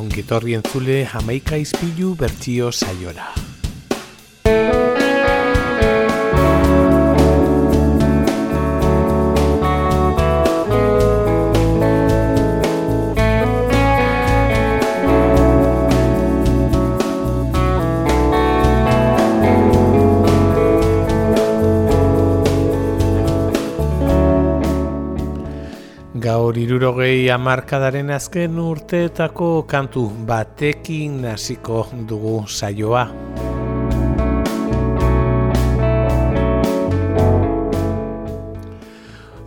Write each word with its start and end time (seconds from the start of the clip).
Ongetorri 0.00 0.54
entzule 0.56 1.02
jamaika 1.04 1.58
izpilu 1.60 2.14
bertio 2.16 2.72
saiora. 2.72 3.51
Irurogei 26.82 27.30
amarkadaren 27.30 28.08
azken 28.10 28.56
urteetako 28.58 29.48
kantu 29.70 30.00
batekin 30.26 31.20
hasiko 31.30 31.84
dugu 32.10 32.32
saioa. 32.50 33.04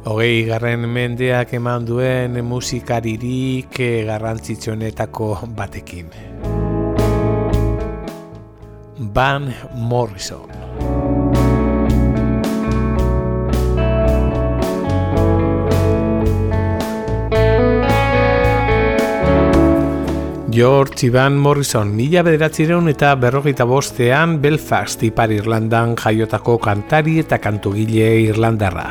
Hogei 0.05 0.45
garren 0.47 0.87
mendeak 0.87 1.51
eman 1.59 1.83
duen 1.89 2.39
musikaririk 2.39 3.81
garrantzitsuenetako 4.07 5.27
batekin. 5.59 6.15
Van 9.11 9.51
Morrison. 9.75 10.64
George 20.55 21.07
Ivan 21.07 21.35
Morrison 21.35 21.89
mila 21.91 22.21
bederatzireun 22.23 22.87
eta 22.87 23.09
berrogeita 23.19 23.65
bostean 23.67 24.37
Belfast 24.39 25.01
Ipar 25.03 25.33
Irlandan 25.35 25.97
jaiotako 25.99 26.55
kantari 26.63 27.17
eta 27.19 27.41
kantugile 27.43 28.07
Irlandarra. 28.21 28.85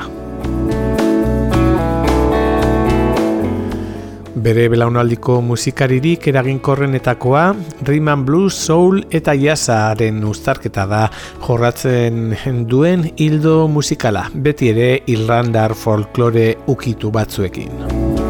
Bere 4.45 4.67
belaunaldiko 4.69 5.39
musikaririk 5.41 6.29
eraginkorrenetakoa, 6.35 7.47
Rhythm 7.81 8.27
Blues, 8.29 8.53
Soul 8.53 9.01
eta 9.09 9.33
Jazzaren 9.33 10.21
ustarketa 10.29 10.85
da 10.85 11.07
jorratzen 11.47 12.69
duen 12.69 13.09
hildo 13.17 13.71
musikala, 13.73 14.27
beti 14.35 14.69
ere 14.75 14.91
Irlandar 15.17 15.73
folklore 15.73 16.51
ukitu 16.69 17.09
batzuekin. 17.09 18.24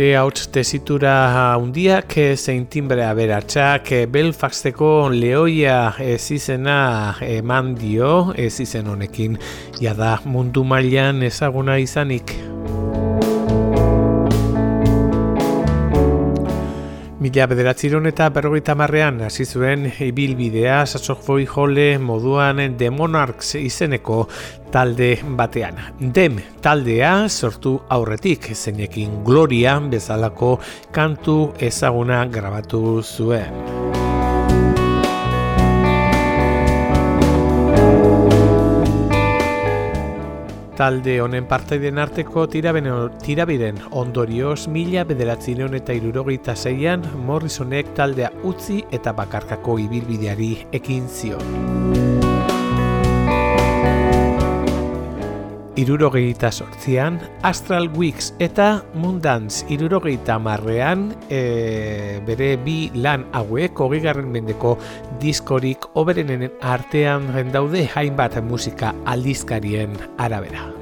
Bere 0.00 0.16
hauts 0.16 0.46
tesitura 0.48 1.12
handiak 1.34 2.14
zein 2.32 2.62
timbrea 2.72 3.10
beratxak 3.18 3.90
Belfasteko 4.14 5.10
lehoia 5.12 5.92
ez 6.00 6.30
izena 6.32 6.78
eman 7.26 7.74
dio 7.82 8.14
ez 8.32 8.54
izen 8.64 8.88
honekin 8.88 9.36
jada 9.82 10.14
mundu 10.24 10.64
mailan 10.64 11.20
ezaguna 11.28 11.76
izanik. 11.84 12.32
Mila 17.20 17.44
bederatziron 17.44 18.08
eta 18.08 18.30
berrogeita 18.32 18.72
marrean 18.80 19.18
hasi 19.26 19.44
zuen 19.44 19.82
ibilbidea 20.06 20.78
saxofoi 20.86 21.44
jole 21.44 21.98
moduan 22.00 22.62
The 22.80 22.88
Monarchs 22.88 23.58
izeneko 23.60 24.22
talde 24.72 25.10
batean. 25.36 25.76
Dem 26.00 26.40
taldea 26.64 27.28
sortu 27.28 27.74
aurretik 27.92 28.48
zeinekin 28.54 29.20
Gloria 29.24 29.76
bezalako 29.92 30.54
kantu 30.96 31.36
ezaguna 31.60 32.24
grabatu 32.24 33.02
zuen. 33.04 34.09
Talde 40.80 41.18
honen 41.20 41.44
partaiden 41.44 41.98
arteko 42.00 42.46
tirabiren 42.48 43.80
ondorioz 44.00 44.62
mila 44.72 45.02
bederatzineon 45.10 45.76
eta 45.76 45.92
irurogeita 45.98 46.54
zeian 46.56 47.04
Morrisonek 47.26 47.92
taldea 47.98 48.30
utzi 48.48 48.78
eta 48.98 49.12
bakarkako 49.18 49.76
ibilbideari 49.84 50.54
ekin 50.80 51.12
zion. 51.20 52.09
Irurogeita 55.76 56.50
sortzian, 56.50 57.20
Astral 57.42 57.88
Weeks 57.94 58.32
eta 58.42 58.82
Mundans 58.94 59.62
irurogeita 59.70 60.38
marrean 60.42 61.10
e, 61.28 62.18
bere 62.26 62.56
bi 62.64 62.90
lan 62.94 63.28
hauek 63.36 63.78
hogegarren 63.78 64.32
mendeko 64.34 64.76
diskorik 65.22 65.86
oberenen 65.94 66.48
artean 66.60 67.30
daude 67.54 67.86
hainbat 67.94 68.42
musika 68.42 68.94
aldizkarien 69.06 69.96
arabera. 70.18 70.79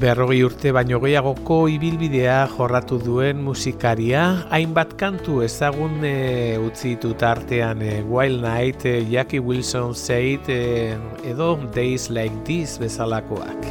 Berrogei 0.00 0.40
urte 0.46 0.70
baino 0.72 0.96
gehiagoko 1.02 1.66
ibilbidea 1.68 2.46
jorratu 2.54 2.96
duen 3.02 3.42
musikaria, 3.44 4.22
hainbat 4.48 4.94
kantu 5.00 5.42
ezagun 5.44 6.00
e, 6.08 6.56
utzi 6.56 6.94
ditut 6.94 7.20
artean 7.26 7.82
e, 7.84 7.98
Wild 8.08 8.40
Night, 8.40 8.86
e, 8.88 9.02
Jackie 9.10 9.42
Wilson 9.44 9.92
Said 9.94 10.48
e, 10.48 10.96
edo 11.28 11.58
Days 11.74 12.08
Like 12.08 12.32
This 12.48 12.78
bezalakoak. 12.80 13.68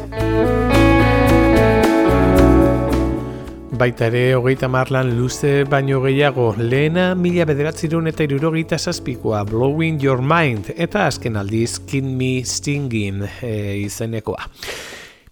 Baita 3.79 4.09
ere, 4.11 4.35
hogeita 4.35 4.69
marlan 4.69 5.15
luze 5.17 5.63
baino 5.65 6.03
gehiago, 6.03 6.51
lehena 6.59 7.15
mila 7.15 7.47
bederatzirun 7.49 8.11
eta 8.11 8.27
irurogeita 8.27 8.77
zazpikoa, 8.77 9.41
Blowing 9.49 9.97
Your 10.03 10.21
Mind, 10.21 10.75
eta 10.77 11.07
azken 11.09 11.41
aldiz, 11.41 11.79
Skin 11.79 12.13
Me 12.19 12.33
Stinging 12.45 13.25
e, 13.41 13.53
izenekoa. 13.87 14.45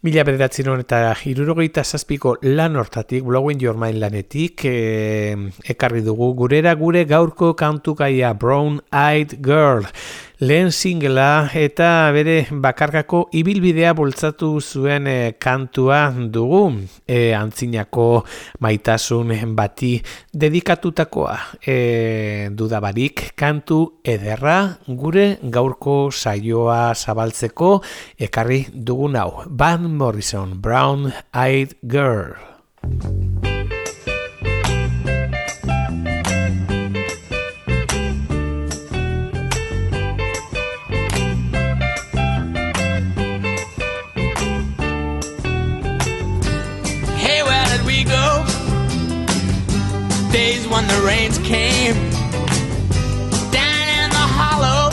Mila 0.05 0.21
bederatzeron 0.21 0.83
eta 0.83 0.99
irurogeita 1.25 1.81
zazpiko 1.81 2.35
lan 2.43 2.75
hortatik, 2.77 3.23
Blowing 3.25 3.63
Your 3.63 3.79
Mind 3.81 3.97
lanetik, 3.97 4.61
e, 4.69 5.33
ekarri 5.73 6.03
dugu. 6.05 6.35
Gurera 6.37 6.75
gure 6.77 7.01
gaurko 7.09 7.55
kantukaia 7.57 8.35
Brown 8.37 8.77
Eyed 8.93 9.39
Girl 9.41 9.87
lehen 10.39 10.71
singela 10.71 11.49
eta 11.57 12.11
bere 12.13 12.45
bakarkako 12.51 13.23
ibilbidea 13.33 13.93
bultzatu 13.97 14.59
zuen 14.61 15.07
e, 15.07 15.33
kantua 15.39 16.11
dugu. 16.13 16.73
E, 17.07 17.33
antzinako 17.33 18.23
maitasun 18.61 19.33
bati 19.55 19.95
dedikatutakoa. 20.33 21.37
E, 21.65 22.49
dudabarik 22.51 23.31
kantu 23.35 23.99
ederra 24.03 24.77
gure 24.87 25.37
gaurko 25.41 26.11
saioa 26.11 26.93
zabaltzeko 26.93 27.81
ekarri 28.19 28.65
dugun 28.73 29.17
hau. 29.17 29.43
Van 29.47 29.89
Morrison 29.89 30.59
Brown 30.61 31.11
Eyed 31.33 31.77
Girl 31.81 32.37
rains 51.07 51.37
came 51.37 51.95
down 53.49 53.85
in 54.01 54.09
the 54.17 54.25
hollow, 54.39 54.91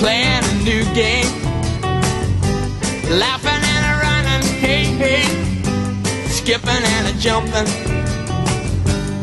playing 0.00 0.42
a 0.42 0.54
new 0.64 0.82
game, 0.92 1.30
laughing 3.22 3.62
and 3.74 3.84
a 3.92 3.94
running, 4.02 4.44
hey 4.58 4.84
hey, 5.02 5.22
skipping 6.26 6.82
and 6.94 7.06
a 7.06 7.14
jumping 7.20 7.68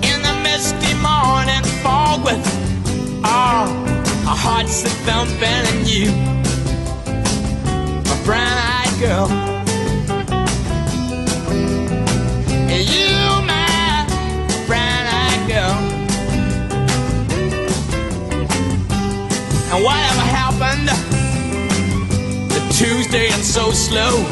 in 0.10 0.18
the 0.28 0.36
misty 0.44 0.94
morning 1.04 1.64
fog 1.84 2.24
with 2.24 2.44
all 3.26 3.68
oh, 3.68 4.26
our 4.30 4.38
hearts 4.48 4.86
a 4.86 4.90
thumping 5.06 5.64
and 5.74 5.88
you, 5.90 6.10
my 8.10 8.18
brown-eyed 8.24 8.96
girl. 9.02 9.28
You, 12.76 13.25
And 19.76 19.84
whatever 19.84 20.22
happened 20.22 20.88
to 22.50 22.60
Tuesday 22.74 23.28
and 23.28 23.44
so 23.44 23.72
slow? 23.72 24.24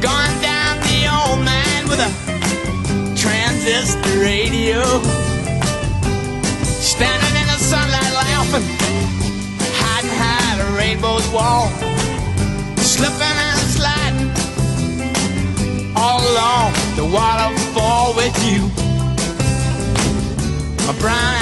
Gone 0.00 0.34
down 0.42 0.80
the 0.82 1.06
old 1.06 1.44
man 1.44 1.88
with 1.88 2.00
a 2.00 2.10
transit 3.16 3.62
this 3.62 3.94
radio. 4.18 4.82
Standing 6.82 7.34
in 7.40 7.46
the 7.46 7.58
sunlight 7.62 8.12
laughing, 8.18 8.66
hiding 9.78 10.10
behind 10.10 10.60
a 10.60 10.76
rainbow's 10.76 11.28
wall. 11.28 11.68
Slipping 12.78 13.38
and 13.46 13.60
sliding 13.78 14.30
all 15.94 16.18
along 16.18 16.72
the 16.96 17.04
waterfall 17.04 18.14
with 18.16 18.34
you. 18.42 18.66
A 20.90 20.94
brown 20.98 21.40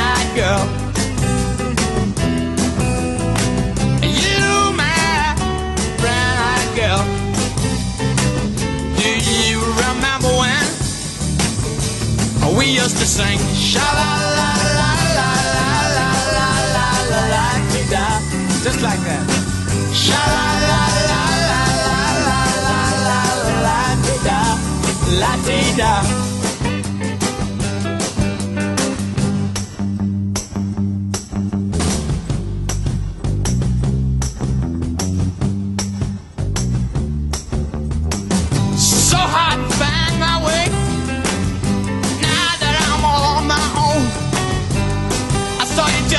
eyed 9.81 10.23
girl. 10.23 10.39
we 12.57 12.67
used 12.67 12.97
to 12.99 13.07
sing 13.07 13.39
sha 13.55 13.87
la 13.99 14.11
la 14.39 14.51
la 14.79 14.91
la 15.17 15.31
la 15.57 15.69
la 15.97 16.09
la 16.37 16.49
la 16.75 16.89
la 17.13 17.23
la 17.33 17.47
da 17.93 18.05
just 18.65 18.81
like 18.83 19.03
that 19.09 19.25
sha 19.93 20.23
la 20.35 20.47
la 20.71 20.83
la 21.11 21.23
la 21.51 21.63
la 21.87 22.01
la 22.27 22.41
la 22.69 22.81
la 23.07 23.21
la 23.67 23.93
da 24.27 24.41
la 25.21 26.28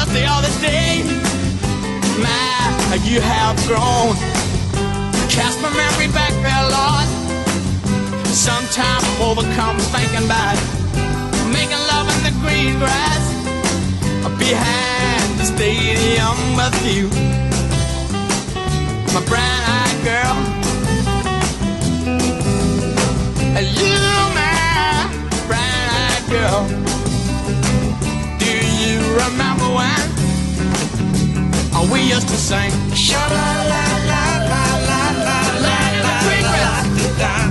da 0.06 0.30
you 3.06 3.22
have 3.22 3.56
grown. 3.68 4.16
Cast 5.30 5.62
my 5.62 5.70
memory 5.74 6.08
back 6.14 6.34
there, 6.44 6.66
Lord. 6.70 7.08
Sometimes 8.28 9.04
I'm 9.04 9.22
overcome 9.22 9.78
thinking 9.94 10.26
about 10.26 10.58
making 11.54 11.82
love 11.92 12.08
in 12.16 12.20
the 12.24 12.34
green 12.42 12.78
grass 12.78 13.24
behind 14.38 15.40
the 15.40 15.46
stadium 15.46 16.38
with 16.56 16.78
you, 16.86 17.10
my 19.14 19.22
brown-eyed 19.26 20.00
girl. 20.04 20.36
You, 23.60 23.96
my 24.36 25.46
brown-eyed 25.48 26.30
girl. 26.30 26.99
Remember 29.16 29.70
when? 29.76 30.10
we 31.92 32.02
used 32.02 32.28
to 32.28 32.38
sing. 32.38 32.72
Sha 32.94 33.18
la 33.18 33.64
la 33.72 33.84
la 34.10 34.24
la 34.50 34.64
la 34.88 35.02
la 35.20 35.42
la 35.66 35.80
la 36.04 36.04
la 36.04 36.18
la 37.20 37.50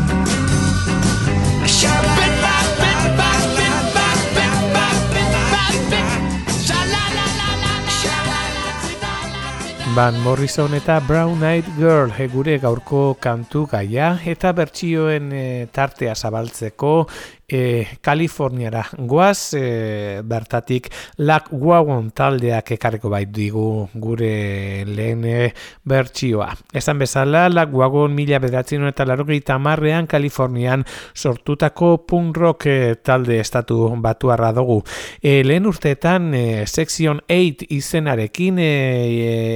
Van 9.94 10.14
Morrison 10.22 10.74
eta 10.74 11.00
Brown 11.00 11.42
Eyed 11.42 11.64
Girl 11.74 12.12
gure 12.30 12.58
gaurko 12.62 13.16
kantu 13.18 13.66
gaia 13.66 14.12
eta 14.24 14.52
bertsioen 14.52 15.32
e, 15.32 15.66
tartea 15.74 16.14
zabaltzeko 16.14 17.08
e, 17.48 17.86
Kaliforniara 18.00 18.84
goaz, 18.98 19.54
e, 19.54 20.20
bertatik 20.22 20.90
Lak 21.16 21.48
Wagon 21.50 22.10
taldeak 22.12 22.74
ekarriko 22.76 23.08
bait 23.08 23.30
digu 23.32 23.88
gure 23.94 24.84
lehen 24.84 25.24
e, 25.24 25.52
bertsioa. 25.88 26.50
Esan 26.76 27.00
bezala, 27.00 27.48
Lak 27.48 27.72
Wagon 27.72 28.14
mila 28.14 28.38
bederatzen 28.42 28.84
eta 28.90 29.06
larogeita 29.08 29.58
marrean 29.58 30.06
Kalifornian 30.06 30.84
sortutako 31.14 32.04
punk 32.06 32.36
rock 32.36 32.68
e, 32.68 32.94
talde 33.02 33.40
estatu 33.40 33.88
batuarra 34.04 34.52
dugu. 34.52 34.82
E, 35.22 35.42
lehen 35.44 35.66
urteetan 35.66 36.34
e, 36.34 36.44
Section 36.66 37.22
8 37.26 37.66
izenarekin 37.78 38.60
e, 38.60 38.70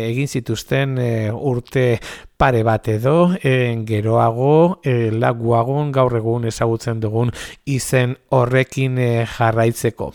egin 0.09 0.29
zituzten 0.33 0.97
urte 1.33 2.00
pare 2.43 2.65
bat 2.67 2.89
edo 2.91 3.31
en, 3.47 3.85
geroago 3.87 4.81
e, 4.83 5.12
laguagon 5.15 5.93
gaur 5.94 6.17
egun 6.19 6.49
ezagutzen 6.50 6.99
dugun 6.99 7.29
izen 7.71 8.17
horrekin 8.35 8.97
e, 8.99 9.11
jarraitzeko. 9.31 10.09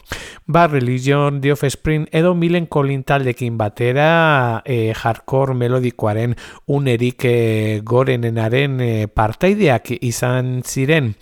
Ba, 0.44 0.66
Religion, 0.68 1.40
The 1.40 1.70
Spring 1.72 2.10
edo 2.12 2.34
Milen 2.36 2.66
Colin 2.68 3.06
taldekin 3.08 3.56
batera 3.58 4.62
e, 4.66 4.92
hardcore 4.92 5.56
melodikoaren 5.56 6.36
unerik 6.68 7.24
e, 7.24 7.80
gorenenaren 7.88 8.76
e, 8.82 8.92
partaideak 9.08 9.94
izan 10.02 10.66
ziren. 10.68 11.14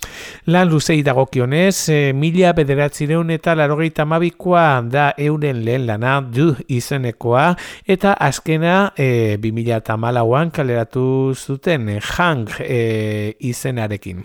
Lan 0.50 0.66
luzei 0.72 1.04
dagokionez, 1.06 1.88
e, 1.88 2.00
mila 2.18 2.50
bederatzireun 2.58 3.30
eta 3.30 3.54
larogeita 3.54 4.08
mabikoa 4.10 4.82
da 4.82 5.12
euren 5.16 5.62
lehen 5.62 5.86
lana 5.86 6.18
du 6.20 6.50
izenekoa 6.66 7.52
eta 7.86 8.18
azkena 8.18 8.92
e, 8.98 9.38
2000 9.38 9.98
malauan 10.02 10.50
kaleratu 10.96 11.34
zuten 11.34 11.88
eh, 11.88 12.00
Hank 12.00 12.60
e, 12.60 13.36
izenarekin. 13.40 14.24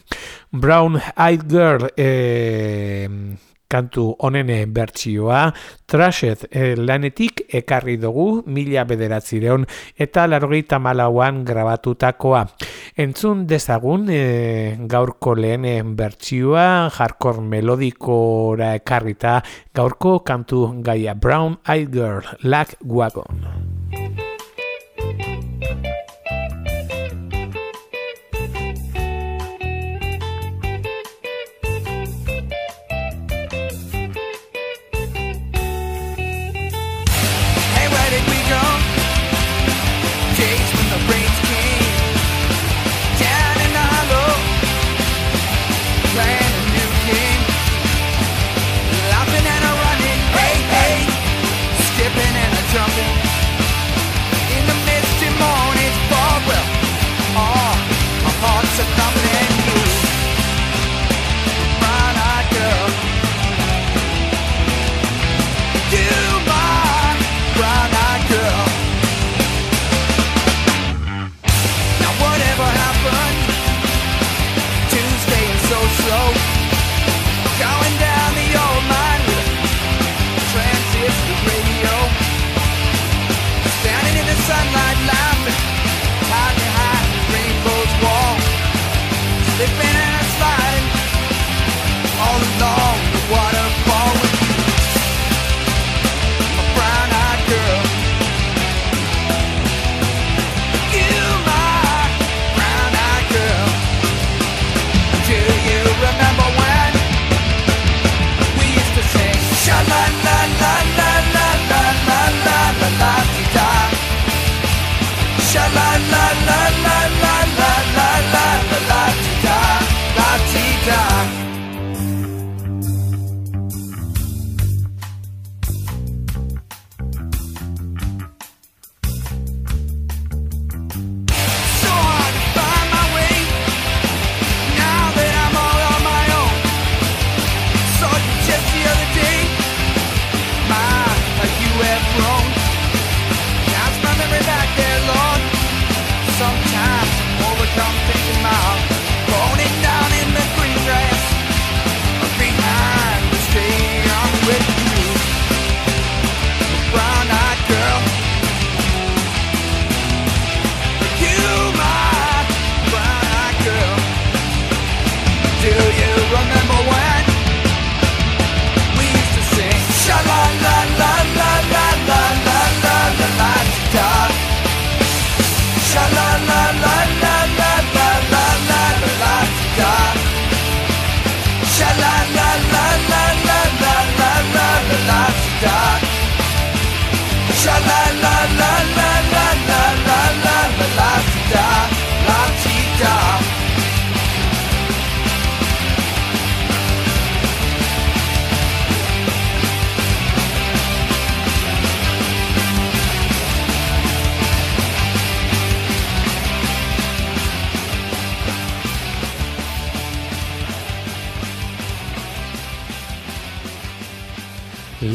Brown 0.51 0.99
Eyed 1.17 1.43
Girl 1.49 1.89
e, 1.97 3.09
kantu 3.67 4.15
onene 4.19 4.65
bertsioa, 4.67 5.53
Trashet 5.87 6.45
e, 6.51 6.75
lanetik 6.75 7.45
ekarri 7.47 7.97
dugu 7.97 8.43
mila 8.45 8.83
bederatzireon 8.85 9.65
eta 9.97 10.27
largoita 10.27 10.79
malauan 10.79 11.43
grabatutakoa. 11.45 12.45
Entzun 12.97 13.45
dezagun 13.47 14.09
e, 14.09 14.77
gaurko 14.87 15.35
lehenen 15.35 15.95
bertsioa, 15.95 16.89
jarkor 16.91 17.41
melodikora 17.41 18.75
ekarrita 18.75 19.41
gaurko 19.73 20.19
kantu 20.23 20.81
gaia 20.83 21.15
Brown 21.15 21.59
Eyed 21.67 21.91
Girl, 21.91 22.23
Lack 22.43 22.75
Wagon. 22.83 23.80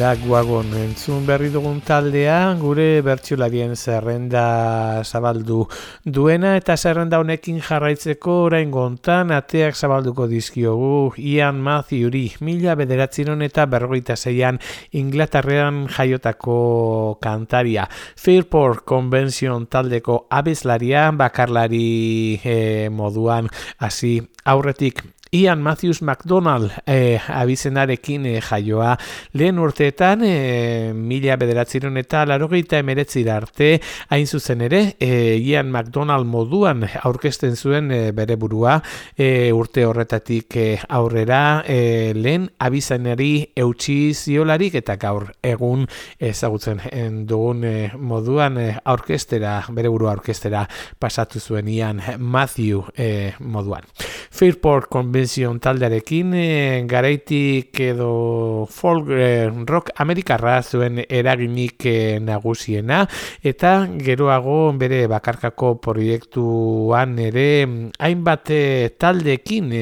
Laguagon 0.07 0.69
entzun 0.79 1.25
berri 1.27 1.49
dugun 1.51 1.81
taldea, 1.83 2.53
gure 2.61 3.01
bertsiolarien 3.03 3.73
zerrenda 3.75 5.03
zabaldu 5.03 5.65
duena 6.05 6.53
eta 6.61 6.77
zerrenda 6.77 7.19
honekin 7.19 7.59
jarraitzeko 7.59 8.37
orain 8.45 8.71
gontan 8.71 9.33
ateak 9.35 9.75
zabalduko 9.75 10.29
dizkiogu 10.31 11.17
Ian 11.19 11.59
Matthewri, 11.59 12.37
mila 12.39 12.77
bederatziron 12.79 13.43
eta 13.43 13.67
berrogeita 13.67 14.15
zeian 14.15 14.61
Inglaterrean 14.95 15.89
jaiotako 15.97 17.19
kantaria. 17.19 17.89
Fairport 18.15 18.87
Convention 18.87 19.67
taldeko 19.67 20.29
abeslaria 20.31 21.09
bakarlari 21.11 22.39
eh, 22.45 22.89
moduan 22.95 23.51
hasi 23.83 24.21
aurretik 24.45 25.03
Ian 25.33 25.61
Matthews 25.61 26.03
McDonald 26.03 26.71
e, 26.87 27.19
abizenarekin 27.19 28.27
e, 28.27 28.35
jaioa 28.41 28.93
lehen 29.35 29.59
urteetan 29.59 30.23
e, 30.23 30.93
mila 30.95 31.35
bederatziron 31.41 31.99
eta 31.99 32.23
larogeita 32.29 32.79
emeretzira 32.79 33.35
arte 33.41 33.81
hain 34.15 34.27
zuzen 34.27 34.63
ere 34.63 34.81
e, 35.01 35.37
Ian 35.43 35.73
McDonald 35.73 36.31
moduan 36.31 36.87
aurkezten 37.03 37.57
zuen 37.57 37.91
e, 37.91 38.13
bere 38.15 38.37
burua 38.39 38.79
e, 39.19 39.51
urte 39.53 39.85
horretatik 39.85 40.57
e, 40.57 40.67
aurrera 40.89 41.65
e, 41.67 42.13
lehen 42.15 42.47
abizenari 42.63 43.51
eutxi 43.57 44.15
ziolarik 44.15 44.79
eta 44.79 44.95
gaur 44.97 45.33
egun 45.43 45.89
ezagutzen 46.21 46.81
dugun 47.27 47.65
e, 47.67 47.75
moduan 47.99 48.61
e, 48.63 48.69
aurkestera, 48.85 49.59
bere 49.75 49.91
burua 49.91 50.15
aurkestera 50.15 50.69
pasatu 51.03 51.43
zuen 51.43 51.67
Ian 51.69 52.01
Matthew 52.19 52.85
e, 52.95 53.35
moduan. 53.41 53.83
Fairport 54.31 54.87
Convention 54.93 55.16
taldearekin 55.17 56.35
e, 56.35 56.85
garaitik 56.87 57.79
edo 57.81 58.67
folk 58.69 59.09
e, 59.09 59.49
rock 59.67 59.91
amerikarra 59.97 60.63
zuen 60.63 61.01
eraginik 61.09 61.87
e, 61.87 62.19
nagusiena 62.21 63.07
eta 63.43 63.87
geroago 63.97 64.73
bere 64.77 65.07
bakarkako 65.09 65.77
proiektuan 65.81 67.19
ere 67.19 67.67
hainbat 67.99 68.51
e, 68.51 68.91
taldeekin 68.99 69.73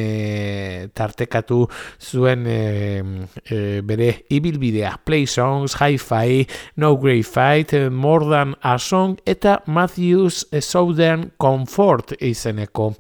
tartekatu 0.94 1.66
zuen 2.00 2.46
e, 2.46 3.80
bere 3.82 4.24
ibilbidea 4.30 5.00
Play 5.04 5.26
Songs, 5.26 5.74
Hi-Fi, 5.80 6.46
No 6.76 6.96
Great 6.96 7.26
Fight, 7.26 7.74
More 7.90 8.28
Than 8.30 8.56
a 8.62 8.78
Song 8.78 9.18
eta 9.26 9.62
Matthews 9.66 10.46
Southern 10.60 11.32
Comfort 11.38 12.14
izeneko 12.20 12.94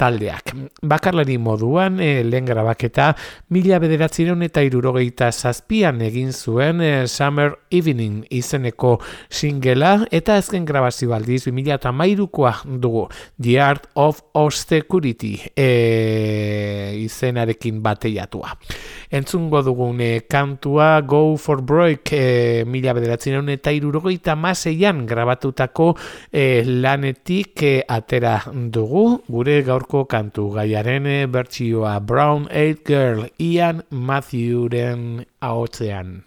taldeak. 0.00 0.54
Bakarlari 0.82 1.36
moduan, 1.80 2.00
e, 2.00 2.24
lehen 2.24 2.46
grabaketa, 2.46 3.14
mila 3.48 3.78
bederatzireun 3.80 4.42
eta 4.42 4.62
irurogeita 4.62 5.30
zazpian 5.32 6.00
egin 6.02 6.32
zuen 6.32 6.80
e, 6.80 7.06
Summer 7.08 7.56
Evening 7.70 8.26
izeneko 8.30 8.98
singela, 9.28 10.06
eta 10.10 10.36
ezken 10.38 10.64
grabazio 10.64 11.14
aldiz, 11.14 11.46
mila 11.52 11.74
eta 11.74 11.92
mairukoa 11.92 12.54
dugu, 12.64 13.08
The 13.40 13.60
Art 13.60 13.88
of 13.94 14.20
Austerity 14.34 15.38
e, 15.56 16.96
izenarekin 17.00 17.82
bateiatua. 17.82 18.56
Entzungo 19.10 19.62
dugune 19.62 20.22
kantua 20.30 21.00
Go 21.02 21.36
for 21.36 21.62
Broke 21.62 22.14
e, 22.14 22.64
mila 22.64 22.94
bederatzenean 22.94 23.48
eta 23.50 23.72
irurogeita 23.74 24.36
maseian 24.38 25.02
grabatutako 25.06 25.88
e, 26.30 26.62
lanetik 26.64 27.64
e, 27.66 27.72
atera 27.88 28.36
dugu 28.54 29.24
gure 29.26 29.60
gaurko 29.66 30.04
kantu 30.06 30.52
gaiaren 30.54 31.10
e, 31.10 31.18
bertsioa 31.26 31.98
Brown 32.00 32.46
Eyed 32.54 32.86
Girl 32.86 33.26
Ian 33.42 33.82
Matthewren 33.90 35.26
ahotzean. 35.40 36.20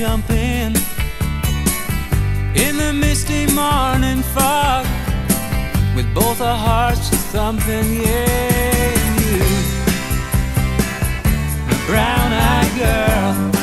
Jumping 0.00 0.74
in 2.54 2.74
the 2.78 2.90
misty 2.90 3.44
morning 3.52 4.22
fog, 4.32 4.86
with 5.94 6.06
both 6.14 6.40
our 6.40 6.56
hearts 6.56 7.10
just 7.10 7.26
thumping, 7.26 8.00
yeah, 8.00 8.94
you, 9.20 9.38
the 11.68 11.78
brown-eyed 11.86 12.72
girl. 12.78 13.59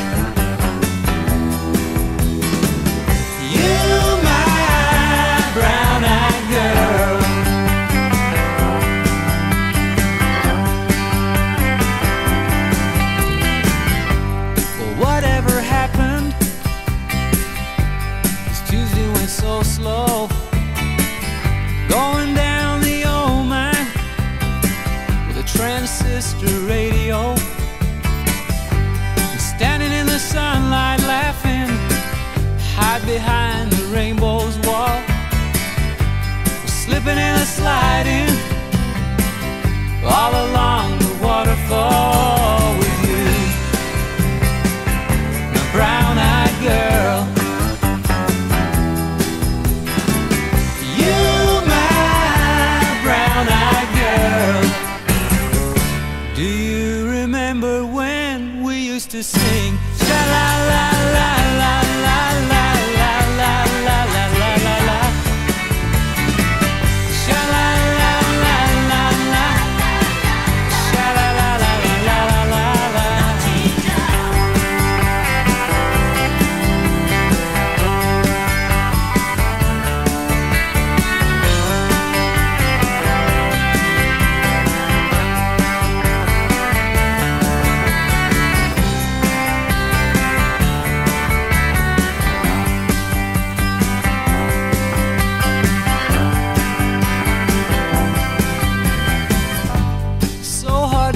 Slipping 37.08 37.24
and 37.24 37.48
sliding 37.48 38.27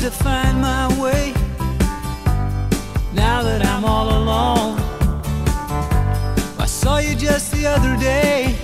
to 0.01 0.09
find 0.09 0.59
my 0.59 0.87
way 0.99 1.31
now 3.13 3.43
that 3.43 3.63
I'm 3.63 3.85
all 3.85 4.09
alone. 4.09 4.79
I 6.57 6.65
saw 6.65 6.97
you 6.97 7.13
just 7.13 7.51
the 7.51 7.67
other 7.67 7.95
day. 7.97 8.55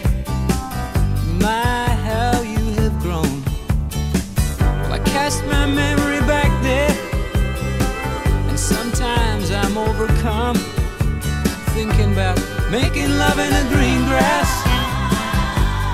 My, 1.39 1.85
how 2.09 2.41
you 2.41 2.63
have 2.79 2.99
grown. 3.03 3.43
Well, 4.81 4.93
I 4.93 4.99
cast 5.05 5.45
my 5.45 5.67
memory 5.67 6.21
back 6.21 6.49
there, 6.63 6.97
and 8.49 8.59
sometimes 8.59 9.51
I'm 9.51 9.77
overcome 9.77 10.55
thinking 11.75 12.13
about 12.13 12.37
making 12.71 13.11
love 13.15 13.37
in 13.37 13.51
the 13.51 13.65
green 13.75 14.01
grass 14.09 14.49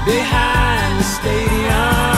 behind 0.06 1.00
the 1.00 1.04
stadium. 1.04 2.13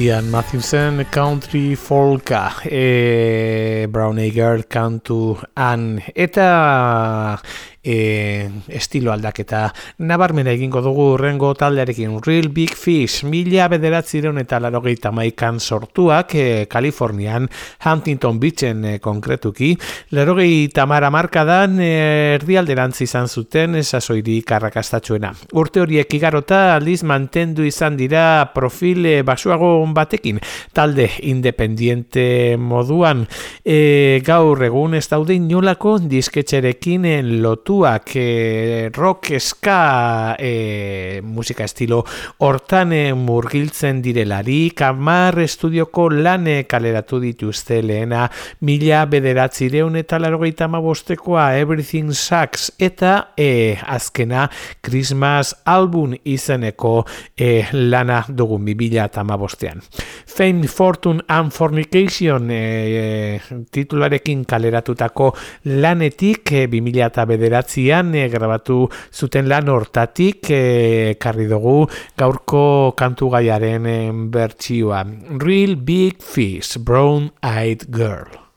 Ian 0.00 0.30
Matthewson 0.30 1.04
country 1.10 1.76
folka 1.76 2.54
e, 2.64 3.86
Brown 3.86 4.16
Girl 4.32 4.62
kantu 4.64 5.36
han 5.54 6.00
eta 6.14 7.36
e, 7.82 8.50
estilo 8.68 9.12
aldaketa. 9.12 9.72
Nabarmena 9.98 10.52
egingo 10.52 10.82
dugu 10.84 11.14
urrengo 11.14 11.52
taldearekin 11.54 12.18
Real 12.24 12.48
Big 12.48 12.74
Fish 12.76 13.24
mila 13.24 13.68
bederatzireun 13.72 14.38
eta 14.42 14.60
larogeita 14.60 15.12
maikan 15.12 15.60
sortuak 15.60 16.34
e, 16.34 16.66
Kalifornian 16.70 17.48
Huntington 17.84 18.40
Beachen 18.40 18.84
e, 18.84 18.98
konkretuki. 19.00 19.72
Larogeita 20.16 20.86
mara 20.86 21.10
markadan 21.10 21.78
e, 21.80 21.90
erdialderantz 22.36 23.00
izan 23.06 23.28
zuten 23.28 23.76
esasoiri 23.80 24.40
karrakastatxuena. 24.46 25.32
Urte 25.56 25.82
horiek 25.84 26.12
igarota 26.14 26.74
aldiz 26.74 27.02
mantendu 27.04 27.64
izan 27.64 27.96
dira 27.96 28.50
profil 28.54 29.06
e, 29.06 29.16
basuago 29.26 29.72
batekin 29.94 30.40
talde 30.76 31.08
independiente 31.26 32.56
moduan. 32.58 33.26
E, 33.64 34.20
gaur 34.24 34.62
egun 34.64 34.94
ez 34.98 35.06
daude 35.10 35.34
inolako 35.36 35.98
disketxerekin 36.10 37.06
en 37.08 37.30
lotuak 37.70 38.16
e, 38.16 38.90
rock 38.92 39.38
ska 39.38 40.36
e, 40.38 41.20
musika 41.22 41.64
estilo 41.64 42.04
hortan 42.38 42.90
murgiltzen 43.14 44.02
direlari 44.02 44.72
kamar 44.74 45.38
estudioko 45.38 46.08
lane 46.10 46.64
kaleratu 46.66 47.20
dituzte 47.22 47.80
lehena 47.82 48.28
mila 48.66 49.04
bederatzireun 49.06 49.96
eta 49.96 50.18
larogeita 50.18 50.66
mabostekoa 50.68 51.54
Everything 51.58 52.10
Sucks 52.12 52.72
eta 52.78 53.30
e, 53.36 53.78
azkena 53.86 54.48
Christmas 54.82 55.54
album 55.64 56.16
izeneko 56.24 57.04
e, 57.36 57.66
lana 57.72 58.24
dugun 58.28 58.64
bibila 58.64 59.06
eta 59.06 59.22
mabostean. 59.24 59.80
Fame, 60.26 60.66
Fortune 60.66 61.22
and 61.28 61.52
Fornication 61.52 62.50
e, 62.50 63.40
titularekin 63.70 64.44
kaleratutako 64.44 65.32
lanetik 65.64 66.52
e, 66.52 66.66
2000 66.66 67.06
eta 67.06 67.26
bederatzean 67.60 68.14
e, 68.14 68.28
grabatu 68.28 68.88
zuten 69.12 69.48
lan 69.48 69.68
hortatik 69.68 70.50
e, 70.50 71.16
karri 71.20 71.46
dugu 71.48 71.88
gaurko 72.16 72.94
kantu 72.96 73.30
gaiaren 73.30 73.86
e, 73.86 74.12
bertsioa. 74.32 75.04
Real 75.38 75.76
Big 75.76 76.22
Fish, 76.22 76.78
Brown 76.78 77.30
Eyed 77.42 77.86
Girl. 77.90 78.50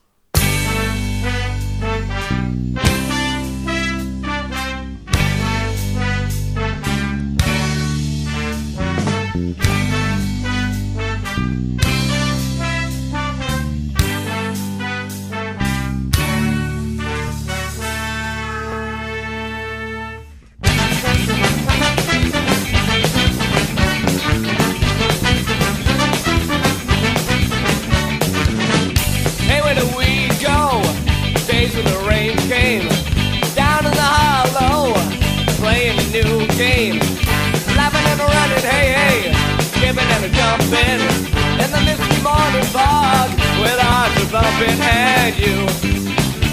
Hearts 44.54 44.70
are 44.70 45.30
you, 45.40 45.66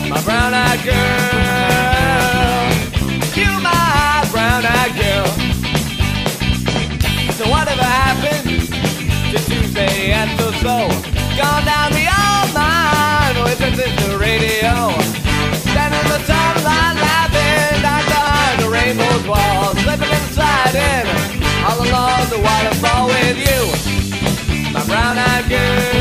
my 0.09 0.21
brown-eyed 0.23 0.83
girl, 0.83 0.97
you 3.35 3.51
my 3.61 4.27
brown-eyed 4.31 4.93
girl. 4.97 5.27
So 7.37 7.49
whatever 7.49 7.83
happened 7.83 8.49
to 9.31 9.37
Tuesday 9.45 10.11
and 10.11 10.29
so 10.39 10.51
so 10.51 10.87
gone 11.37 11.65
down 11.65 11.91
the 11.93 12.07
old 12.09 12.53
mine 12.53 13.37
with 13.43 13.61
oh, 13.61 13.71
the 13.75 14.17
radio. 14.17 14.93
Standing 15.69 16.07
the 16.09 16.19
sunlight 16.25 16.95
laughing 16.97 17.81
down 17.81 18.03
behind 18.05 18.61
the 18.61 18.69
rainbow's 18.69 19.25
wall, 19.27 19.75
slipping 19.83 20.11
and 20.11 20.33
sliding 20.33 21.07
all 21.65 21.79
along 21.85 22.29
the 22.29 22.39
waterfall 22.39 23.07
with 23.07 23.37
you, 23.37 24.73
my 24.73 24.83
brown-eyed 24.85 25.49
girl. 25.49 26.00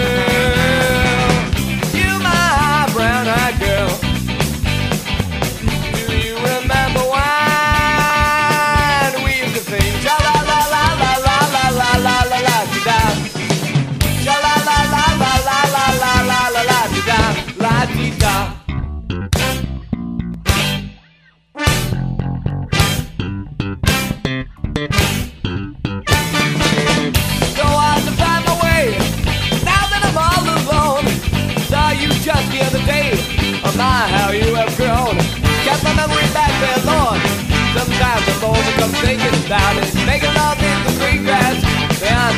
About 39.51 39.83
it. 39.83 39.93
Making 40.07 40.33
love 40.35 40.63
in 40.63 40.79
the 40.85 40.93
green 41.01 41.25
grass 41.25 41.59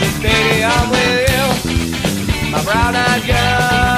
the 0.00 0.08
stadium 0.18 0.88
with 0.90 1.28
you, 1.28 2.50
my 2.50 2.64
brown-eyed 2.64 3.26
girl. 3.26 3.91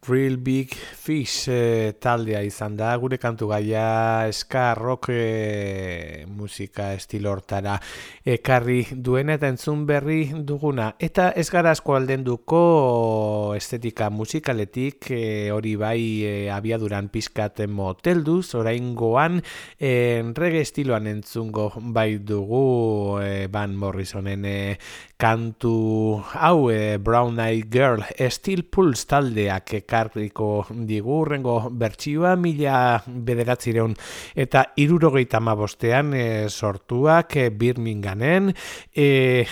Real 0.09 0.37
Big 0.37 0.71
Fish 0.73 1.49
e, 1.49 1.97
taldea 1.99 2.39
izan 2.47 2.77
da, 2.79 2.93
gure 2.97 3.19
kantu 3.19 3.49
gaia 3.51 4.31
ska 4.31 4.75
rock 4.79 5.11
e, 5.11 6.25
musika 6.31 6.93
estilortara 6.95 7.75
ekarri 8.23 8.85
duena 8.93 9.35
eta 9.35 9.51
entzun 9.51 9.83
berri 9.87 10.31
duguna. 10.47 10.93
Eta 11.03 11.33
ez 11.35 11.49
gara 11.51 11.73
asko 11.75 11.97
alden 11.97 12.23
duko 12.23 12.61
estetika 13.59 14.07
musikaletik 14.15 15.11
e, 15.11 15.51
hori 15.51 15.75
bai 15.81 16.03
e, 16.23 16.35
abiaduran 16.55 17.11
pizkaten 17.11 17.75
moteldu, 17.75 18.39
orain 18.55 18.95
goan 18.95 19.41
e, 19.81 20.23
rege 20.39 20.63
estiloan 20.63 21.11
entzungo 21.11 21.73
bai 21.83 22.19
dugu 22.23 23.19
e, 23.25 23.49
Van 23.51 23.75
Morrisonen 23.75 24.47
e, 24.47 24.57
kantu 25.17 26.23
hau 26.37 26.71
e, 26.71 26.99
Brown 26.99 27.41
Eyed 27.41 27.71
Girl 27.73 28.03
Steel 28.31 28.65
Pulse 28.69 29.07
taldeak 29.09 29.73
ekarriko 29.79 30.67
digurrengo 30.69 31.71
bertsioa 31.73 32.35
mila 32.37 33.01
bederatzireun 33.07 33.95
eta 34.37 34.67
irurogeita 34.77 35.41
mabostean 35.41 36.13
e, 36.15 36.27
sortuak 36.51 37.37
e, 37.37 37.49
Birminghamen. 37.51 38.53
E, 38.93 39.47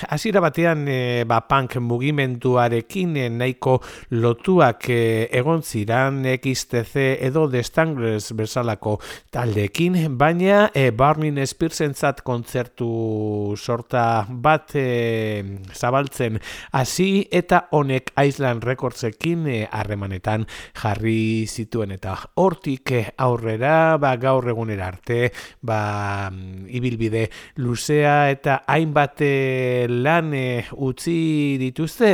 batean 0.44 0.85
e, 0.88 1.24
ba, 1.24 1.40
punk 1.48 1.79
mugimenduarekin 1.81 3.16
e, 3.16 3.29
nahiko 3.33 3.79
lotuak 4.11 4.90
e, 4.92 5.29
egon 5.33 5.62
ziran 5.62 6.24
XTC 6.35 7.24
edo 7.24 7.48
The 7.48 7.62
Stanglers 7.64 8.33
bezalako 8.37 8.98
taldeekin 9.33 10.18
baina 10.18 10.68
e, 10.74 10.90
Burning 10.90 11.40
Spearsen 11.46 11.94
zat 11.94 12.20
kontzertu 12.20 13.57
sorta 13.57 14.27
bat 14.29 14.77
e, 14.77 15.54
zabaltzen 15.75 16.38
hasi 16.73 17.27
eta 17.33 17.69
honek 17.73 18.12
Island 18.21 18.64
Recordsekin 18.64 19.47
eh, 19.51 19.62
harremanetan 19.71 20.47
jarri 20.81 21.47
zituen 21.47 21.95
eta 21.95 22.17
hortik 22.40 22.93
eh, 22.95 23.05
aurrera 23.19 23.97
ba 24.01 24.14
gaur 24.21 24.49
egunera 24.53 24.88
arte 24.93 25.31
ba 25.62 26.31
mm, 26.31 26.67
ibilbide 26.79 27.29
luzea 27.57 28.31
eta 28.33 28.61
hainbat 28.67 29.23
eh, 29.25 29.87
lan 29.88 30.33
utzi 30.73 31.57
dituzte 31.61 32.11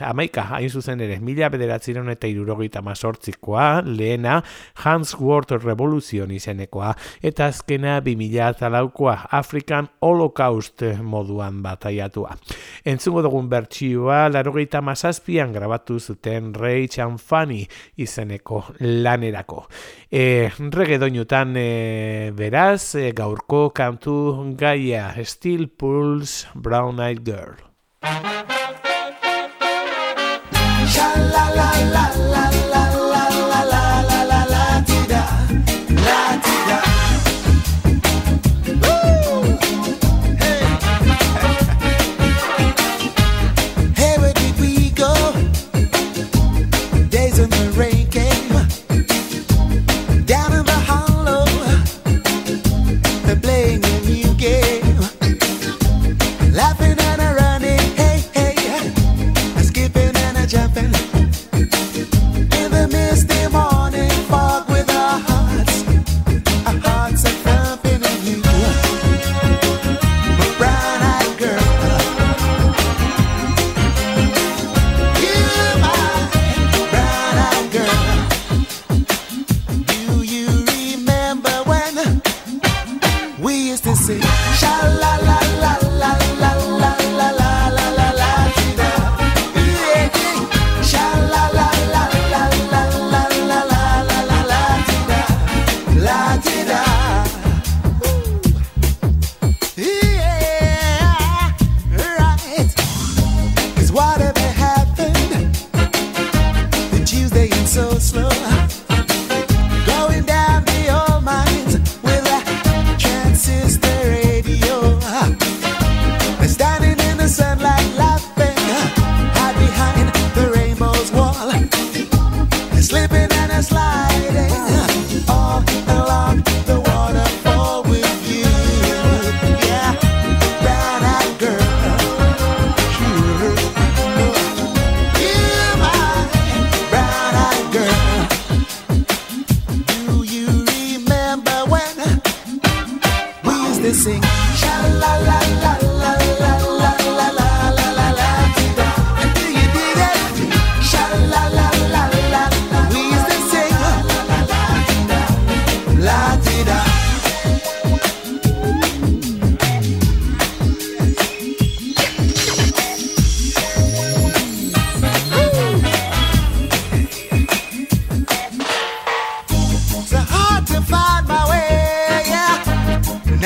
amaika 0.00 0.48
hain 0.56 0.70
zuzen 0.70 1.00
ere 1.04 1.18
mila 1.20 1.50
bederatziron 1.52 2.10
eta 2.12 2.28
irurogeita 2.30 2.82
mazortzikoa 2.82 3.82
lehena 3.86 4.40
Hans 4.84 5.14
Ward 5.20 5.52
Revolution 5.62 6.30
izenekoa 6.30 6.94
eta 7.22 7.50
azkena 7.52 8.00
2000 8.00 8.60
talaukoa 8.60 9.16
African 9.30 9.88
Holocaust 10.00 10.82
moduan 11.02 11.62
bataiatua. 11.62 12.36
Entzungo 12.84 13.22
dugun 13.24 13.48
bertsioa, 13.50 14.26
larogeita 14.32 14.82
mazazpian 14.84 15.52
grabatu 15.52 15.98
zuten 16.00 16.52
Rage 16.54 17.02
and 17.02 17.18
Funny 17.18 17.62
izeneko 17.96 18.64
lanerako. 18.80 19.66
E, 20.10 20.50
rege 20.72 20.98
doinutan 20.98 21.56
e, 21.56 22.32
beraz, 22.36 22.94
e, 22.94 23.12
gaurko 23.16 23.70
kantu 23.74 24.54
gaia 24.56 25.14
Steel 25.24 25.68
Pulse 25.68 26.48
Brown 26.54 27.00
Eyed 27.00 27.24
Girl. 27.24 27.56
la 30.96 31.50
la 31.54 31.70
la 31.92 32.04
la 32.30 32.46
jumping 32.52 32.65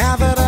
Now 0.00 0.16
that 0.16 0.39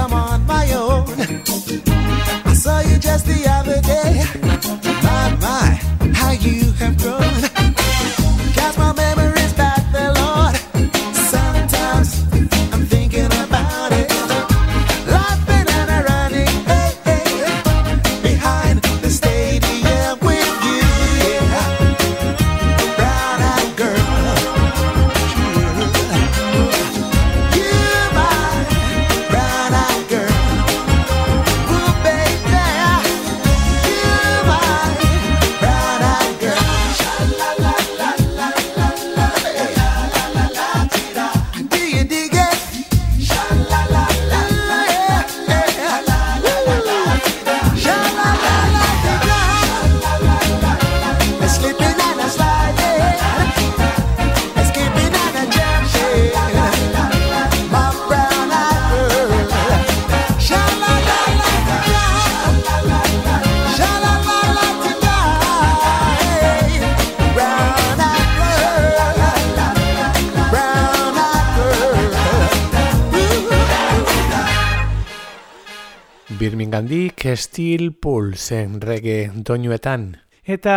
Birminghandik 76.42 77.22
Steel 77.38 77.92
Pulse 78.02 78.64
rege 78.82 79.30
doinuetan. 79.46 80.08
Eta 80.42 80.74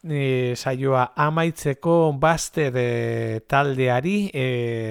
e, 0.00 0.54
saioa 0.56 1.10
amaitzeko 1.26 1.96
baster 2.16 2.78
e, 2.80 3.40
taldeari 3.44 4.30
e, 4.32 4.46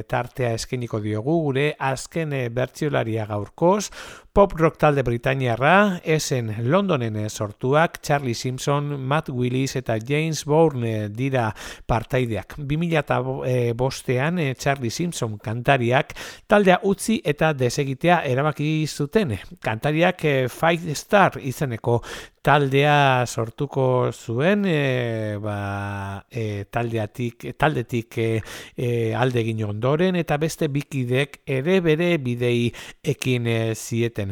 tartea 0.05 0.51
eskeniko 0.59 1.01
diogu 1.01 1.39
gure 1.47 1.71
azken 1.79 2.35
e, 2.37 2.43
bertsiolaria 2.53 3.25
gaurkoz 3.25 3.87
pop 4.37 4.51
rock 4.53 4.75
talde 4.77 5.01
Britainiarra 5.01 5.97
esen 6.05 6.51
Londonen 6.69 7.15
sortuak 7.27 7.97
Charlie 8.03 8.35
Simpson, 8.35 8.91
Matt 9.01 9.31
Willis 9.33 9.73
eta 9.79 9.95
James 9.97 10.43
Bourne 10.45 11.09
dira 11.09 11.47
partaideak. 11.89 12.53
2000 12.59 13.73
bostean 13.73 14.37
Charlie 14.53 14.93
Simpson 14.93 15.39
kantariak 15.41 16.13
taldea 16.45 16.77
utzi 16.85 17.17
eta 17.25 17.49
desegitea 17.57 18.21
erabaki 18.29 18.85
zuten. 18.85 19.39
Kantariak 19.57 20.21
Five 20.53 20.93
Star 20.93 21.41
izeneko 21.41 22.03
taldea 22.47 23.25
sortuko 23.27 24.11
zuen 24.13 24.63
e, 24.65 25.35
ba, 25.41 26.23
e, 26.31 26.63
taldeatik, 26.71 27.43
taldetik 27.59 28.17
e, 28.23 28.27
e, 28.71 28.89
alde 29.19 29.41
egin 29.43 29.65
ondoren 29.67 30.15
eta 30.15 30.37
beste 30.39 30.69
bikidek 30.71 31.41
ere 31.57 31.81
bere 31.83 32.13
bidei 32.23 32.69
ekin 33.03 33.49
e, 33.51 33.57
zieten. 33.75 34.26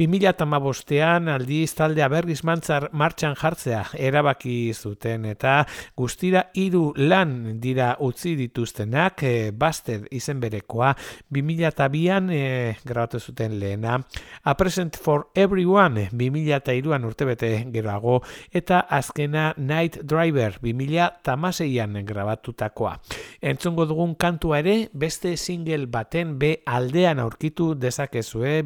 2008an 0.00 1.30
aldiz 1.34 1.74
taldea 1.78 2.08
berriz 2.08 2.40
mantzar 2.44 2.88
martxan 2.92 3.36
jartzea 3.38 3.84
erabaki 3.98 4.72
zuten 4.74 5.24
eta 5.30 5.66
guztira 5.96 6.46
hiru 6.54 6.92
lan 6.96 7.60
dira 7.60 7.96
utzi 8.00 8.36
dituztenak 8.38 9.22
e, 9.22 9.34
Baster 9.50 10.06
izen 10.10 10.40
berekoa 10.40 10.94
2002an 11.32 12.30
e, 12.32 12.42
grabatu 12.84 13.20
zuten 13.20 13.58
lehena 13.60 13.98
A 14.44 14.56
Present 14.56 14.96
for 14.96 15.28
Everyone 15.34 16.08
2002an 16.12 17.04
urtebete 17.06 17.52
geroago 17.72 18.20
eta 18.52 18.80
azkena 18.88 19.54
Night 19.56 20.00
Driver 20.02 20.58
2006an 20.62 22.04
grabatutakoa. 22.06 22.96
Entzongo 23.40 23.86
dugun 23.88 24.14
kantua 24.14 24.60
ere 24.60 24.76
beste 24.92 25.36
single 25.36 25.86
baten 25.86 26.36
B 26.38 26.60
aldean 26.66 27.20
aurkitu 27.22 27.74
dezakezue 27.74 28.60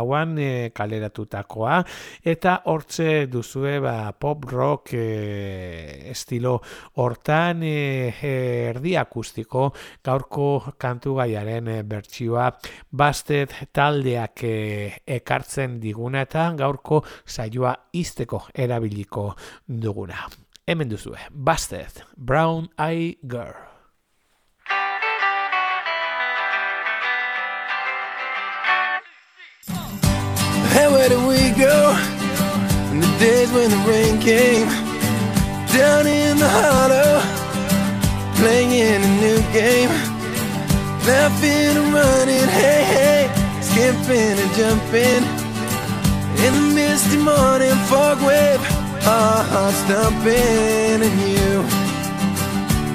2004an 0.00 0.38
e, 0.38 0.70
kaleratutakoa 0.74 1.78
eta 2.24 2.54
hortze 2.70 3.26
duzue 3.30 3.78
ba, 3.80 4.12
pop 4.12 4.44
rock 4.50 4.94
e, 4.94 6.10
estilo 6.10 6.58
hortan 6.96 7.62
e, 7.62 8.12
erdi 8.70 8.96
akustiko 8.96 9.68
gaurko 10.04 10.74
kantu 10.78 11.18
gaiaren 11.20 11.68
e, 11.68 11.78
bertsioa 11.82 12.50
bastet 12.90 13.54
taldeak 13.72 14.44
e, 14.44 14.56
ekartzen 15.18 15.78
diguna 15.80 16.26
eta 16.26 16.50
gaurko 16.58 17.02
saioa 17.26 17.74
izteko 17.92 18.44
erabiliko 18.54 19.32
duguna. 19.66 20.28
Hemen 20.68 20.90
duzue, 20.90 21.18
Busted, 21.32 22.04
Brown 22.16 22.68
Eye 22.76 23.16
Girl. 23.22 23.67
Came 34.28 34.68
Down 35.72 36.06
in 36.06 36.36
the 36.36 36.50
hollow 36.60 37.12
Playing 38.36 38.72
in 38.72 39.00
a 39.02 39.12
new 39.24 39.40
game. 39.52 39.92
Laughing 41.08 41.74
and 41.80 41.92
running, 41.92 42.48
hey, 42.60 42.82
hey. 42.94 43.22
Skipping 43.68 44.36
and 44.42 44.52
jumping. 44.58 45.22
In 46.44 46.52
the 46.54 46.64
misty 46.76 47.16
morning 47.16 47.74
fog 47.90 48.18
wave, 48.28 48.60
our 49.16 49.42
hearts 49.50 49.78
stomping, 49.84 50.98
and 51.06 51.18
you, 51.32 51.62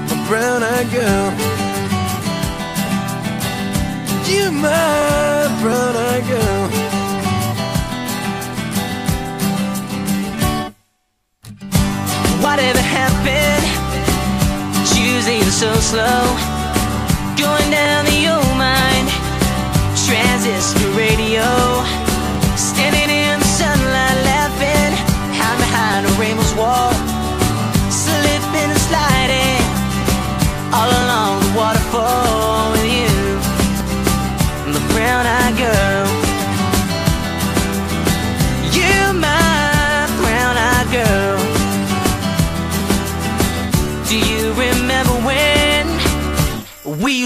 my 0.07 0.17
brown-eyed 0.29 0.89
girl, 0.97 1.27
you, 4.29 4.51
my 4.51 5.59
brown-eyed 5.61 6.25
girl. 6.29 6.72
Whatever 12.53 12.81
happened? 12.81 13.65
Choosing 14.93 15.41
so 15.49 15.73
slow, 15.73 16.21
going 17.35 17.71
down 17.71 18.05
the 18.05 18.29
old 18.29 18.53
mine, 18.61 19.07
transistor 20.05 20.91
radio, 20.91 21.49
standing 22.55 23.09
in 23.09 23.39
the 23.39 23.49
sunlight 23.57 24.19
laughing. 24.29 24.93
Hide 25.33 25.57
behind 25.65 26.05
a 26.05 26.11
rainbow's 26.21 26.53
wall 26.53 26.92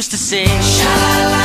to 0.10 0.17
sing 0.17 1.37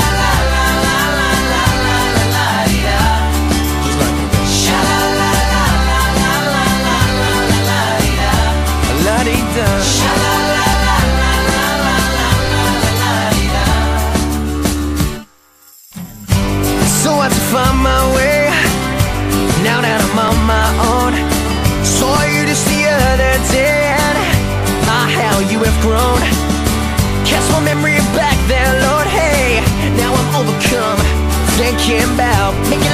Thinking 31.82 32.14
about. 32.14 32.54
Making 32.70 32.91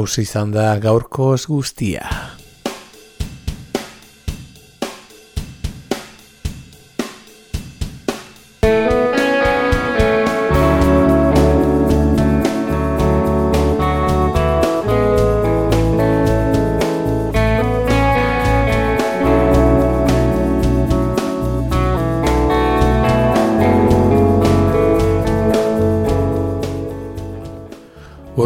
Taus 0.00 0.16
izan 0.16 0.54
da 0.54 0.78
gaurkoz 0.80 1.42
guztia. 1.44 2.06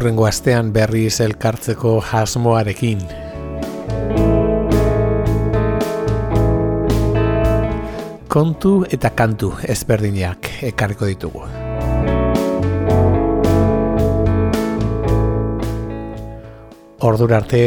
Urrengo 0.04 0.26
astean 0.28 0.68
berriz 0.68 1.14
elkartzeko 1.24 1.94
asmoarekin. 2.18 2.98
Kontu 8.28 8.72
eta 8.92 9.14
kantu 9.16 9.54
ezberdinak 9.64 10.50
ekarriko 10.74 11.08
ditugu. 11.08 11.48
ordura 17.00 17.36
arte 17.40 17.64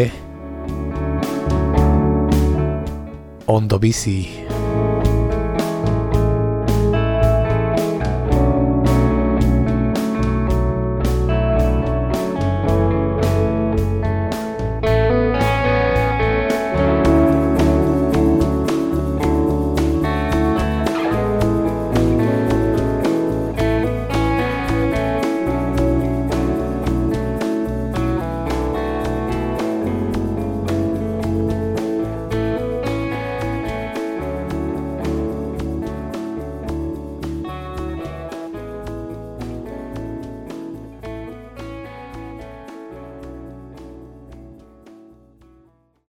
ondo 3.47 3.79
bizi 3.79 4.46